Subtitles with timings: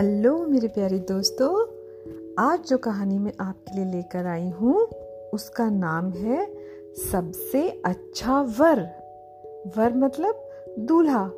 [0.00, 1.66] Hello मेरे प्यारे दोस्तों,
[2.38, 4.86] आज जो कहानी मैं आपके लिए लेकर आई हूँ,
[5.34, 6.54] उसका नाम है
[7.12, 8.80] सबसे अच्छा वर।
[9.76, 11.30] वर मतलब दूल्हा।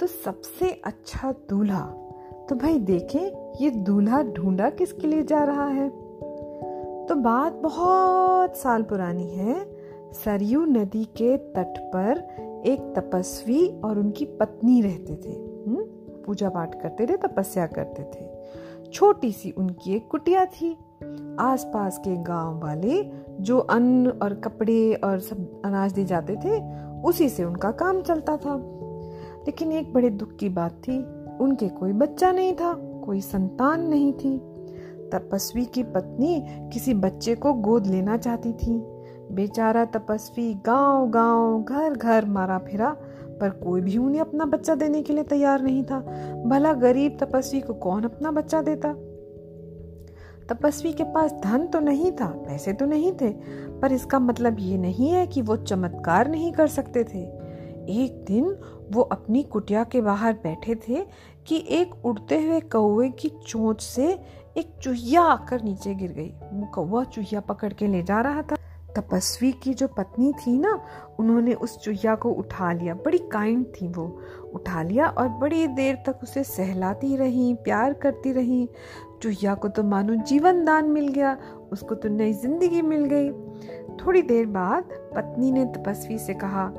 [0.00, 2.12] तो सबसे अच्छा दूल्हा।
[2.48, 5.88] तो भाई देखें, ये दूल्हा ढूंढा किसके लिए जा रहा है?
[7.06, 9.76] तो बात बहुत साल पुरानी है।
[10.12, 12.18] सरयू नदी के तट पर
[12.66, 15.53] एक तपस्वी और उनकी पत्नी रहते थे?
[16.26, 18.28] पूजा पाठ करते थे तपस्या करते थे।
[18.92, 20.78] छोटी सी उनकी एक कुटिया थी।
[21.40, 23.10] आसपास के गाँव वाले
[23.40, 26.62] जो अन्न और कपड़े और सब अनाज दे जाते थे,
[27.02, 28.56] उसी से उनका काम चलता था।
[29.46, 30.98] लेकिन एक बड़े दुख की बात थी,
[31.40, 34.38] उनके कोई बच्चा नहीं था, कोई संतान नहीं थी।
[35.12, 38.84] तपस्वी की पत्नी किसी बच्चे को गोद लेना चाहती थी।
[39.32, 42.96] बेचारा तपस्वी गाँव गाँव घर घर मारा फिरा
[43.44, 46.00] पर कोई भी उन्हें अपना बच्चा देने के लिए तैयार नहीं था।
[46.46, 48.92] भला गरीब तपस्वी को कौन अपना बच्चा देता?
[50.48, 53.28] तपस्वी के पास धन तो नहीं था, पैसे तो नहीं थे,
[53.80, 57.22] पर इसका मतलब ये नहीं है कि वो चमत्कार नहीं कर सकते थे।
[57.92, 58.56] एक दिन
[58.92, 61.04] वो अपनी कुटिया के बाहर बैठे थे
[61.46, 64.20] कि एक उड़ते हुए कौए की चोंच से
[64.56, 68.56] एक चूहिया आकर नीचे गिर गई। वो कौवा चूहिया पकड़ के ले जा रहा था।
[68.96, 70.78] तपस्वी की जो पत्नी थी ना,
[71.18, 74.04] उन्होंने उस चुहिया को उठा लिया। बड़ी काइंड थी वो।
[74.54, 78.68] उठा लिया और बड़ी देर तक उसे सहलाती रही, प्यार करती रही।
[79.22, 81.36] चुहिया को तो मानो जीवन दान मिल गया,
[81.72, 83.30] उसको तो नई ज़िंदगी मिल गई।
[83.96, 86.70] थोड़ी देर बाद पत्नी ने तपस्वी से कहा,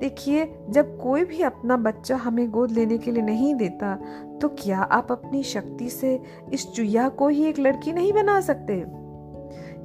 [0.00, 3.94] देखिए, जब कोई भी अपना बच्चा हमें गोद लेने के लिए नहीं देता
[4.40, 6.18] तो क्या आप अपनी शक्ति से
[6.52, 8.74] इस चुहिया को ही एक लड़की नहीं बना सकते?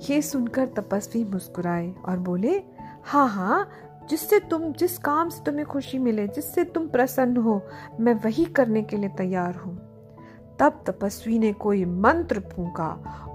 [0.10, 2.64] ये सुनकर तपस्वी मुस्कुराए और बोले
[3.04, 3.70] हाँ हाँ
[4.10, 7.62] जिससे तुम, जिस काम से तुम्हें खुशी मिले, जिससे तुम प्रसन्न हो,
[8.00, 9.76] मैं वही करने के लिए तैयार हूँ।
[10.60, 12.88] तब तपस्वी ने कोई मंत्र फूका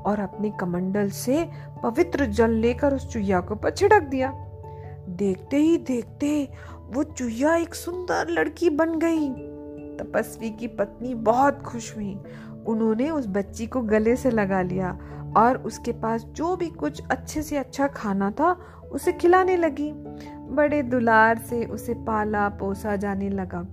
[0.07, 1.49] और अपने कमंडल से
[1.83, 4.33] पवित्र जल लेकर उस चुहिया को पर छिड़क दिया।
[5.09, 6.49] देखते ही देखते
[6.87, 9.29] वो चुहिया एक सुंदर लड़की बन गई।
[9.97, 12.19] तपस्वी की पत्नी बहुत खुश हुई
[12.69, 14.99] उन्होंने उस बच्ची को गले से लगा लिया
[15.37, 18.57] और उसके पास जो भी कुछ अच्छे से अच्छा खाना था,
[18.93, 19.93] उसे खिलाने लगी।
[20.49, 23.67] बड़े दुलार से उसे पाला पोसा जाने लगा।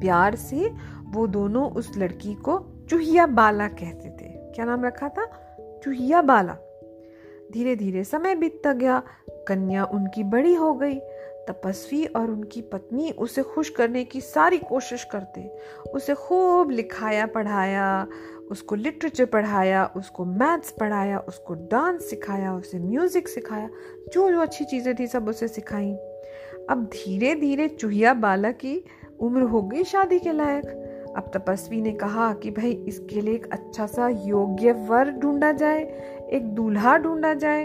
[0.00, 0.72] प्यार से
[1.04, 5.26] वो दोनों उस लड़की को चूहिया बाला कहते थे। क्या नाम रखा था?
[5.84, 6.56] चूहिया बाला।
[7.52, 11.00] धीरे धीरे समय बीतता गया, कन्या उनकी बड़ी हो गई।
[11.48, 15.50] तपस्वी और उनकी पत्नी उसे खुश करने की सारी कोशिश करते।
[15.94, 18.06] उसे खूब लिखाया, पढ़ाया,
[18.50, 23.68] उसको लिटरेचर पढ़ाया, उसको मैथ्स पढ़ाया, उसको डांस सिखाया, उसे म्यूज़िक सिखाया
[24.14, 25.92] जो जो अच्छी चीज़ें थी सब उसे सिखाई।
[26.70, 28.84] अब धीरे धीरे चूहिया बाला की
[29.20, 30.66] उम्र हो गई शादी के लायक।
[31.16, 35.82] अब तपस्वी ने कहा कि भाई, इसके लिए एक अच्छा सा योग्य वर ढूंढा जाए,
[36.32, 37.64] एक दूल्हा ढूंढा जाए।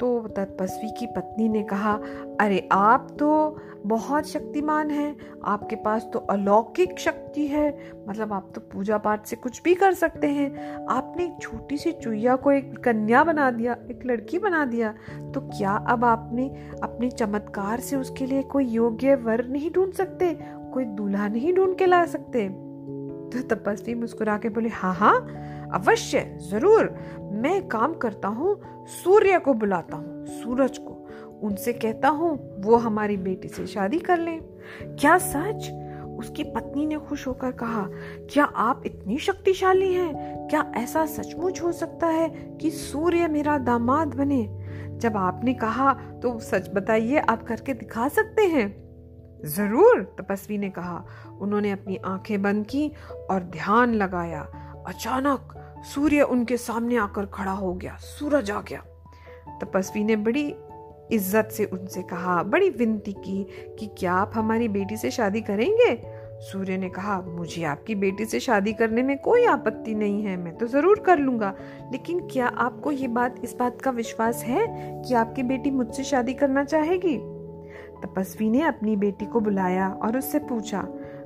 [0.00, 2.00] तो तपस्वी की पत्नी ने कहा,
[2.40, 7.78] अरे, आप तो बहुत शक्तिमान हैं। आपके पास तो अलौकिक शक्ति है।
[8.08, 11.92] मतलब आप तो पूजा पाठ से कुछ भी कर सकते हैं। आपने एक छोटी सी
[11.92, 14.94] चुईया को एक कन्या बना दिया, एक लड़की बना दिया।
[15.34, 20.38] तो क्या अब आपने अपने चमत्कार से उसके लिए कोई योग्य वर नहीं ढूंढ सकते?
[20.72, 22.63] कोई दूल्हा नहीं ढूंढ के ला सकते?
[23.42, 25.16] तो तपस्वी मुस्कुरा के बोले हाँ हाँ
[25.74, 26.94] अवश्य, ज़रूर।
[27.32, 31.08] मैं काम करता हूँ, सूर्य को बुलाता हूँ, सूरज को।
[31.42, 34.40] उनसे कहता हूँ, वो हमारी बेटी से शादी कर लें।
[35.00, 35.70] क्या सच?
[36.18, 37.88] उसकी पत्नी ने खुश होकर कहा,
[38.32, 40.48] क्या आप इतनी शक्तिशाली हैं?
[40.48, 42.28] क्या ऐसा सचमुच हो सकता है
[42.60, 44.48] कि सूर्य मेरा दामाद बने?
[44.98, 48.83] जब आपने कहा तो सच बताइए, आप करके दिखा सकते हैं।
[49.44, 51.04] ज़रूर, तपस्वी ने कहा।
[51.40, 52.92] उन्होंने अपनी आँखें बंद की
[53.30, 54.40] और ध्यान लगाया।
[54.86, 55.54] अचानक
[55.94, 58.84] सूर्य उनके सामने आकर खड़ा हो गया, सूरज आ गया।
[59.62, 60.54] तपस्वी ने बड़ी
[61.12, 63.46] इज़्ज़त से उनसे कहा, बड़ी विनती की
[63.78, 66.14] कि क्या आप हमारी बेटी से शादी करेंगे?
[66.40, 70.56] सूर्य ने कहा, मुझे आपकी बेटी से शादी करने में कोई आपत्ति नहीं है, मैं
[70.56, 71.54] तो ज़रूर कर लूँगा।
[71.92, 74.66] लेकिन क्या आपको ये बात, इस बात का विश्वास है
[75.02, 77.33] कि आपकी बेटी मुझसे शादी करना चाहेगी?
[78.04, 80.80] तपस्वी ने अपनी बेटी को बुलाया और उससे पूछा।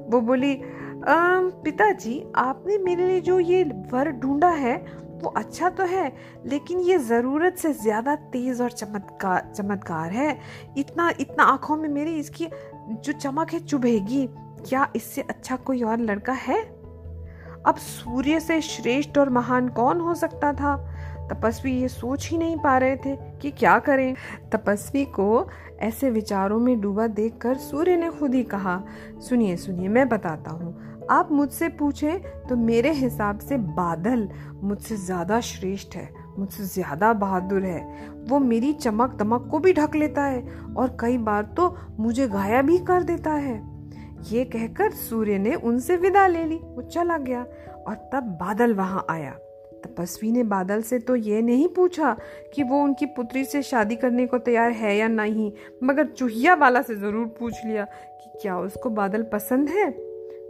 [0.08, 0.54] वो बोली
[1.00, 4.76] पिताजी, आपने मेरे लिए जो ये वर ढूंढा है,
[5.22, 6.12] वो अच्छा तो है,
[6.46, 10.38] लेकिन ये ज़रूरत से ज़्यादा तेज़ और चमत्कार चमत्कार है।
[10.78, 12.48] इतना इतना आँखों में मेरी इसकी
[12.88, 14.26] जो चमक है चुभेगी।
[14.60, 16.62] क्या इससे अच्छा कोई और लड़का है?
[17.66, 20.74] अब सूर्य से श्रेष्ठ और महान कौन हो सकता था?
[21.30, 24.14] तपस्वी ये सोच ही नहीं पा रहे थे कि क्या करें।
[24.52, 25.48] तपस्वी को
[25.80, 28.82] ऐसे विचारों में डूबा देखकर सूर्य ने खुद ही कहा,
[29.20, 34.28] सुनिए सुनिए, मैं बताता हूँ। आप मुझसे पूछें तो मेरे हिसाब से बादल
[34.62, 36.08] मुझसे ज़्यादा श्रेष्ठ है,
[36.38, 37.80] मुझसे ज़्यादा बहादुर है।
[38.28, 40.42] वो मेरी चमक दमक को भी ढक लेता है
[40.76, 43.56] और कई बार तो मुझे गाया भी कर देता है।
[44.30, 47.40] ये कहकर सूर्य ने उनसे विदा ले ली, वो चला गया
[47.78, 49.36] और तब बादल वहाँ आया।
[49.98, 52.16] तपस्वी ने बादल से तो ये नहीं पूछा
[52.54, 55.52] कि वो उनकी पुत्री से शादी करने को तैयार है या नहीं,
[55.84, 59.90] मगर चूहिया वाला से ज़रूर पूछ लिया कि क्या उसको बादल पसंद है?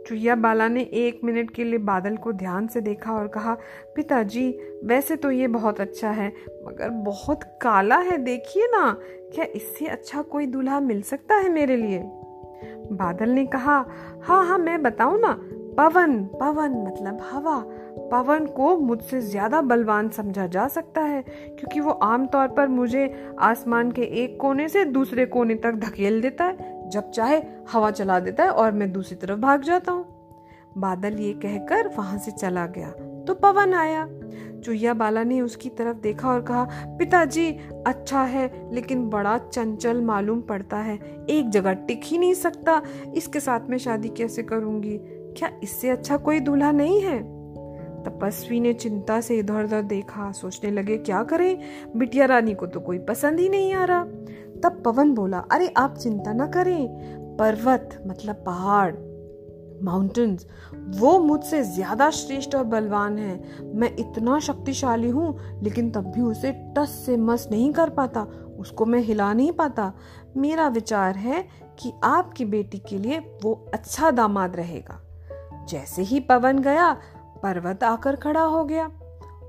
[0.08, 3.56] चुहिया बाला ने एक मिनट के लिए बादल को ध्यान से देखा और कहा,
[3.96, 6.28] पिताजी, वैसे तो ये बहुत अच्छा है,
[6.66, 8.96] मगर बहुत काला है, देखिए ना,
[9.34, 12.02] क्या इससे अच्छा कोई दूल्हा मिल सकता है मेरे लिए?
[12.92, 13.84] बादल ने कहा
[14.22, 15.40] हाँ हाँ मैं बताऊँ ना,
[15.78, 17.58] पवन पवन मतलब हवा।
[18.10, 23.90] पवन को मुझसे ज़्यादा बलवान समझा जा सकता है, क्योंकि वो आमतौर पर मुझे आसमान
[23.92, 28.44] के एक कोने से दूसरे कोने तक धकेल देता है, जब चाहे हवा चला देता
[28.44, 30.06] है और मैं दूसरी तरफ़ भाग जाता हूँ।
[30.78, 32.90] बादल ये कहकर वहाँ से चला गया
[33.26, 34.06] तो पवन आया।
[34.64, 36.64] चुहिया बाला ने उसकी तरफ़ देखा और कहा,
[36.98, 37.50] पिताजी
[37.86, 40.96] अच्छा है, लेकिन बड़ा चंचल मालूम पड़ता है,
[41.30, 42.80] एक जगह टिक ही नहीं सकता,
[43.14, 44.98] इसके साथ में शादी कैसे करूँगी?
[45.38, 47.18] क्या इससे अच्छा कोई दूल्हा नहीं है?
[48.08, 51.58] तपस्वी ने चिंता से इधर उधर देखा, सोचने लगे, क्या करें?
[51.96, 54.04] बिटिया रानी को तो कोई पसंद ही नहीं आ रहा।
[54.62, 56.88] तब पवन बोला, अरे, आप चिंता ना करें।
[57.36, 58.94] पर्वत मतलब पहाड़
[59.82, 66.20] माउंटेन्स वो मुझसे ज़्यादा श्रेष्ठ और बलवान है। मैं इतना शक्तिशाली हूँ, लेकिन तब भी
[66.20, 68.22] उसे टस से मस नहीं कर पाता।
[68.58, 69.92] उसको मैं हिला नहीं पाता।
[70.36, 75.00] मेरा विचार है कि आपकी बेटी के लिए वो अच्छा दामाद रहेगा।
[75.68, 76.96] जैसे ही पवन गया
[77.42, 78.90] पर्वत आकर खड़ा हो गया।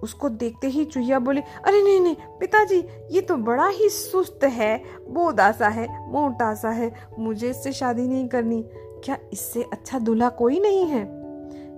[0.03, 4.83] उसको देखते ही चूहिया बोली, अरे नहीं नहीं, पिताजी, ये तो बड़ा ही सुस्त है
[5.09, 8.63] बोदा सा है, मोटा सा है, मुझे इससे शादी नहीं करनी।
[9.03, 11.19] क्या इससे अच्छा दूल्हा कोई नहीं है?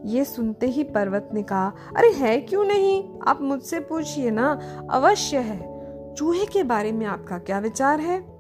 [0.06, 3.20] ये सुनते ही पर्वत ने कहा, अरे है क्यों नहीं?
[3.28, 4.60] आप मुझसे पूछिए ना,
[4.92, 5.72] अवश्य है।
[6.16, 8.31] चूहे के बारे में आपका क्या विचार है?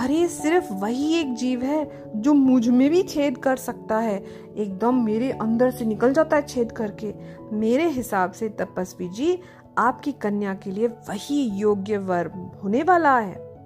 [0.00, 4.24] अरे, सिर्फ़ वही एक जीव है जो मुझमें भी छेद कर सकता है।
[4.56, 7.14] एकदम मेरे अंदर से निकल जाता है छेद करके।
[7.52, 9.38] मेरे हिसाब से तपस्वी जी,
[9.78, 12.30] आपकी कन्या के लिए वही योग्य वर
[12.64, 13.56] होने वाला है।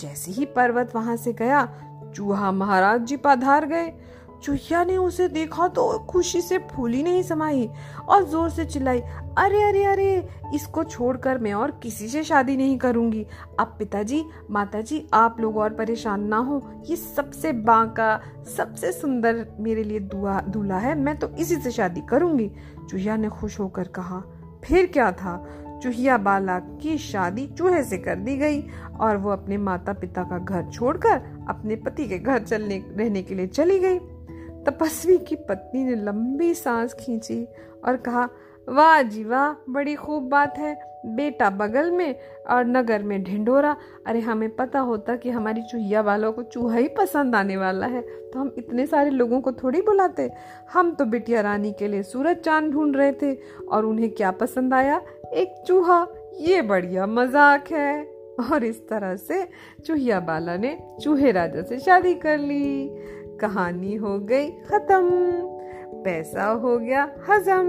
[0.00, 1.74] जैसे ही पर्वत वहाँ से गया,
[2.14, 3.92] चूहा महाराज जी पधार गए।
[4.42, 7.68] चूहिया ने उसे देखा तो खुशी से फूली नहीं समाई
[8.08, 9.00] और ज़ोर से चिल्लाई,
[9.38, 13.24] अरे अरे अरे, इसको छोड़कर मैं और किसी से शादी नहीं करूँगी।
[13.60, 18.20] अब पिताजी, माताजी, आप लोग और परेशान ना हो। ये सबसे बांका,
[18.56, 22.50] सबसे सुंदर मेरे लिए दुआ, दूल्हा है, मैं तो इसी से शादी करूँगी।
[22.90, 24.22] चूहिया ने खुश होकर कहा,
[24.64, 25.36] फिर क्या था?
[25.82, 28.60] चूहिया बाला की शादी चूहे से कर दी गई
[29.00, 33.34] और वो अपने माता पिता का घर छोड़कर अपने पति के घर चलने, रहने के
[33.34, 33.98] लिए चली गई।
[34.66, 37.46] तपस्वी की पत्नी ने लंबी सांस खींची
[37.84, 38.28] और कहा,
[38.68, 42.14] वाह जी वाह, बड़ी खूब बात है। बेटा बगल में
[42.50, 43.76] और नगर में ढिंडोरा
[44.06, 48.00] अरे, हमें पता होता कि हमारी चूहिया वालों को चूहा ही पसंद आने वाला है
[48.02, 50.30] तो हम इतने सारे लोगों को थोड़ी बुलाते।
[50.72, 53.34] हम तो बिटिया रानी के लिए सूरज चाँद ढूंढ रहे थे
[53.68, 55.00] और उन्हें क्या पसंद आया?
[55.32, 56.06] एक चूहा।
[56.40, 58.02] ये बढ़िया मज़ाक है।
[58.42, 59.46] और इस तरह से
[59.86, 62.88] चूहिया बाला ने चूहे राजा से शादी कर ली।
[63.40, 65.10] कहानी हो गई खत्म।
[66.04, 67.68] पैसा हो गया हजम।